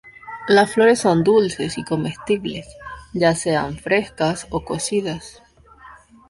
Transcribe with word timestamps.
Las 0.47 0.73
flores 0.73 0.97
son 0.97 1.23
dulces 1.23 1.77
y 1.77 1.83
comestibles, 1.83 2.65
ya 3.13 3.35
sean 3.35 3.77
frescas 3.77 4.47
o 4.49 4.65
cocidas. 4.65 5.43